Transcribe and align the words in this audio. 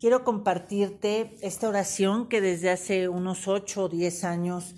quiero 0.00 0.24
compartirte 0.24 1.36
esta 1.40 1.68
oración 1.68 2.28
que 2.28 2.40
desde 2.40 2.70
hace 2.70 3.08
unos 3.08 3.48
8 3.48 3.84
o 3.84 3.88
10 3.88 4.24
años 4.24 4.74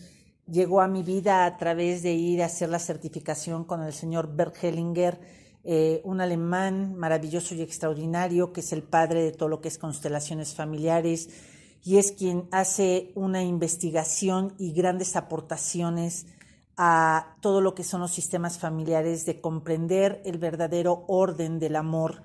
llegó 0.47 0.81
a 0.81 0.89
mi 0.89 1.03
vida 1.03 1.45
a 1.45 1.57
través 1.57 2.03
de 2.03 2.13
ir 2.13 2.43
a 2.43 2.47
hacer 2.47 2.69
la 2.69 2.79
certificación 2.79 3.65
con 3.65 3.83
el 3.83 3.93
señor 3.93 4.35
Bert 4.35 4.57
Hellinger, 4.63 5.21
eh, 5.65 6.01
un 6.05 6.21
alemán 6.21 6.95
maravilloso 6.97 7.55
y 7.55 7.63
extraordinario 7.63 8.53
que 8.53 8.61
es 8.61 8.73
el 8.73 8.83
padre 8.83 9.23
de 9.23 9.33
todo 9.33 9.49
lo 9.49 9.61
que 9.61 9.69
es 9.69 9.77
constelaciones 9.77 10.55
familiares 10.55 11.29
y 11.85 11.99
es 11.99 12.13
quien 12.13 12.49
hace 12.53 13.13
una 13.15 13.43
investigación 13.43 14.55
y 14.59 14.73
grandes 14.73 15.17
aportaciones 15.17 16.27
a 16.77 17.37
todo 17.41 17.61
lo 17.61 17.75
que 17.75 17.83
son 17.83 18.01
los 18.01 18.13
sistemas 18.13 18.59
familiares, 18.59 19.27
de 19.27 19.41
comprender 19.41 20.23
el 20.25 20.39
verdadero 20.39 21.05
orden 21.09 21.59
del 21.59 21.75
amor 21.75 22.23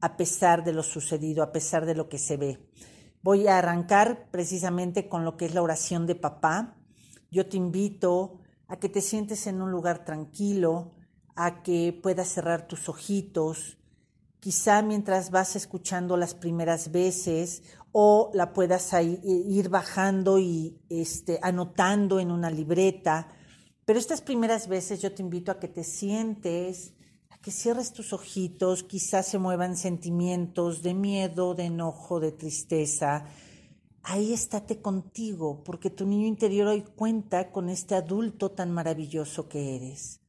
a 0.00 0.16
pesar 0.16 0.64
de 0.64 0.72
lo 0.72 0.82
sucedido, 0.82 1.42
a 1.42 1.52
pesar 1.52 1.86
de 1.86 1.94
lo 1.94 2.08
que 2.08 2.18
se 2.18 2.36
ve. 2.36 2.58
Voy 3.22 3.46
a 3.48 3.58
arrancar 3.58 4.30
precisamente 4.30 5.08
con 5.08 5.24
lo 5.24 5.36
que 5.36 5.46
es 5.46 5.54
la 5.54 5.62
oración 5.62 6.06
de 6.06 6.14
papá. 6.14 6.76
Yo 7.30 7.48
te 7.48 7.56
invito 7.56 8.40
a 8.68 8.76
que 8.76 8.88
te 8.88 9.00
sientes 9.00 9.46
en 9.46 9.60
un 9.62 9.70
lugar 9.70 10.04
tranquilo, 10.04 10.92
a 11.34 11.62
que 11.62 11.98
puedas 12.02 12.28
cerrar 12.28 12.66
tus 12.66 12.88
ojitos, 12.88 13.78
quizá 14.40 14.82
mientras 14.82 15.30
vas 15.30 15.56
escuchando 15.56 16.16
las 16.16 16.34
primeras 16.34 16.92
veces 16.92 17.62
o 17.90 18.30
la 18.34 18.52
puedas 18.52 18.92
ir 19.24 19.68
bajando 19.70 20.38
y 20.38 20.78
este, 20.88 21.38
anotando 21.42 22.20
en 22.20 22.30
una 22.30 22.50
libreta. 22.50 23.28
Pero 23.84 23.98
estas 23.98 24.20
primeras 24.20 24.68
veces 24.68 25.00
yo 25.00 25.14
te 25.14 25.22
invito 25.22 25.50
a 25.50 25.58
que 25.58 25.68
te 25.68 25.82
sientes, 25.82 26.92
que 27.46 27.52
cierres 27.52 27.92
tus 27.92 28.12
ojitos, 28.12 28.82
quizás 28.82 29.28
se 29.28 29.38
muevan 29.38 29.76
sentimientos 29.76 30.82
de 30.82 30.94
miedo, 30.94 31.54
de 31.54 31.66
enojo, 31.66 32.18
de 32.18 32.32
tristeza. 32.32 33.24
Ahí 34.02 34.32
estate 34.32 34.82
contigo, 34.82 35.62
porque 35.62 35.88
tu 35.90 36.06
niño 36.06 36.26
interior 36.26 36.66
hoy 36.66 36.82
cuenta 36.82 37.52
con 37.52 37.68
este 37.68 37.94
adulto 37.94 38.50
tan 38.50 38.72
maravilloso 38.72 39.48
que 39.48 39.76
eres. 39.76 40.20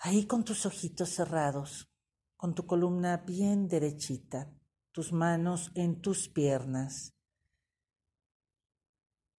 Ahí 0.00 0.24
con 0.24 0.42
tus 0.42 0.64
ojitos 0.64 1.10
cerrados, 1.10 1.92
con 2.38 2.54
tu 2.54 2.64
columna 2.64 3.18
bien 3.26 3.68
derechita 3.68 4.50
tus 4.90 5.12
manos 5.12 5.70
en 5.74 6.00
tus 6.00 6.30
piernas. 6.30 7.12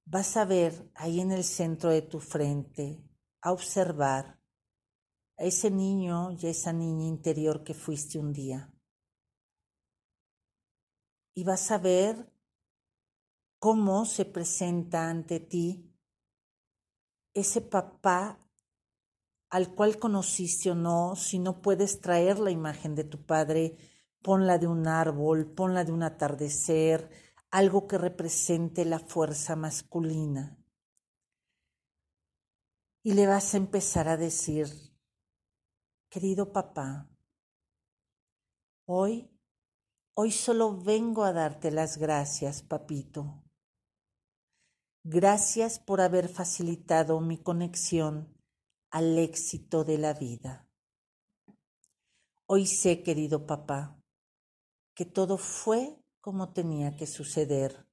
Vas 0.05 0.37
a 0.37 0.45
ver 0.45 0.91
ahí 0.93 1.21
en 1.21 1.31
el 1.31 1.43
centro 1.43 1.89
de 1.89 2.03
tu 2.03 2.19
frente, 2.19 3.03
a 3.41 3.51
observar 3.51 4.36
a 5.37 5.43
ese 5.43 5.69
niño 5.69 6.31
y 6.31 6.47
a 6.47 6.49
esa 6.49 6.73
niña 6.73 7.05
interior 7.05 7.63
que 7.63 7.73
fuiste 7.73 8.17
un 8.17 8.33
día. 8.33 8.73
Y 11.33 11.43
vas 11.43 11.69
a 11.71 11.77
ver 11.77 12.31
cómo 13.59 14.05
se 14.05 14.25
presenta 14.25 15.09
ante 15.09 15.39
ti 15.39 15.93
ese 17.33 17.61
papá 17.61 18.39
al 19.49 19.73
cual 19.73 19.99
conociste 19.99 20.71
o 20.71 20.75
no, 20.75 21.15
si 21.15 21.39
no 21.39 21.61
puedes 21.61 22.01
traer 22.01 22.39
la 22.39 22.51
imagen 22.51 22.95
de 22.95 23.03
tu 23.03 23.25
padre, 23.25 23.77
ponla 24.21 24.57
de 24.57 24.67
un 24.67 24.87
árbol, 24.87 25.45
ponla 25.53 25.85
de 25.85 25.91
un 25.91 26.03
atardecer, 26.03 27.09
algo 27.49 27.87
que 27.87 27.97
represente 27.97 28.83
la 28.83 28.99
fuerza 28.99 29.55
masculina. 29.55 30.57
Y 33.03 33.13
le 33.13 33.25
vas 33.25 33.53
a 33.53 33.57
empezar 33.57 34.09
a 34.09 34.17
decir, 34.17 34.86
querido 36.19 36.51
papá, 36.51 37.07
hoy, 38.87 39.29
hoy 40.15 40.31
solo 40.31 40.75
vengo 40.75 41.23
a 41.23 41.31
darte 41.31 41.69
las 41.69 41.99
gracias, 41.99 42.63
papito. 42.63 43.43
Gracias 45.03 45.77
por 45.77 46.01
haber 46.01 46.27
facilitado 46.27 47.19
mi 47.19 47.37
conexión 47.37 48.35
al 48.89 49.19
éxito 49.19 49.83
de 49.83 49.99
la 49.99 50.15
vida. 50.15 50.67
Hoy 52.47 52.65
sé, 52.65 53.03
querido 53.03 53.45
papá, 53.45 54.01
que 54.95 55.05
todo 55.05 55.37
fue 55.37 56.03
como 56.19 56.51
tenía 56.51 56.95
que 56.95 57.05
suceder. 57.05 57.87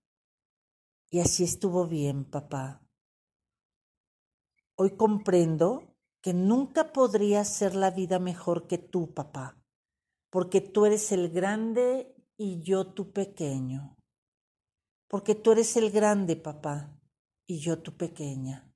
Y 1.11 1.21
así 1.21 1.45
estuvo 1.45 1.87
bien, 1.87 2.25
papá. 2.25 2.89
Hoy 4.77 4.97
comprendo 4.97 5.94
que 6.25 6.33
nunca 6.33 6.91
podría 6.91 7.45
ser 7.45 7.75
la 7.75 7.91
vida 7.91 8.19
mejor 8.19 8.67
que 8.67 8.79
tú, 8.79 9.13
papá, 9.13 9.63
porque 10.31 10.63
tú 10.63 10.87
eres 10.87 11.13
el 11.13 11.29
grande 11.29 12.17
y 12.39 12.63
yo 12.63 12.95
tu 12.95 13.13
pequeño. 13.13 13.99
Porque 15.07 15.35
tú 15.35 15.53
eres 15.53 15.77
el 15.77 15.91
grande, 15.91 16.37
papá, 16.37 16.99
y 17.47 17.59
yo 17.59 17.83
tu 17.83 17.99
pequeña. 17.99 18.73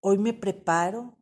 Hoy 0.00 0.18
me 0.18 0.32
preparo, 0.32 1.16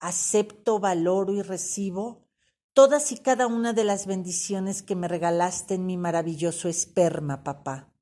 acepto, 0.00 0.80
valoro 0.80 1.32
y 1.32 1.42
recibo 1.42 2.26
todas 2.72 3.12
y 3.12 3.20
cada 3.20 3.46
una 3.46 3.72
de 3.72 3.84
las 3.84 4.08
bendiciones 4.08 4.82
que 4.82 4.96
me 4.96 5.06
regalaste 5.06 5.74
en 5.74 5.86
mi 5.86 5.96
maravilloso 5.96 6.68
esperma, 6.68 7.44
papá, 7.44 7.94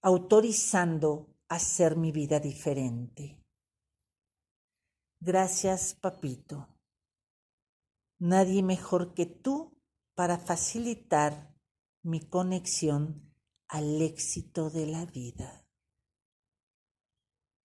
autorizando 0.00 1.35
hacer 1.48 1.96
mi 1.96 2.12
vida 2.12 2.40
diferente. 2.40 3.42
Gracias, 5.20 5.94
papito. 5.94 6.68
Nadie 8.18 8.62
mejor 8.62 9.14
que 9.14 9.26
tú 9.26 9.76
para 10.14 10.38
facilitar 10.38 11.54
mi 12.02 12.20
conexión 12.20 13.34
al 13.68 14.00
éxito 14.00 14.70
de 14.70 14.86
la 14.86 15.04
vida. 15.06 15.66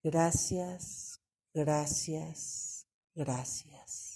Gracias, 0.04 1.22
gracias, 1.54 2.88
gracias. 3.14 4.11